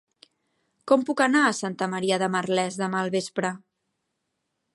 Com 0.91 1.03
puc 1.09 1.21
anar 1.25 1.43
a 1.49 1.53
Santa 1.59 1.89
Maria 1.93 2.19
de 2.25 2.31
Merlès 2.37 2.79
demà 2.83 3.05
al 3.05 3.13
vespre? 3.19 3.53